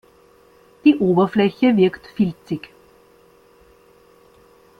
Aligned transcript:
Die 0.83 0.97
Oberfläche 0.97 1.77
wirkt 1.77 2.07
filzig. 2.07 2.71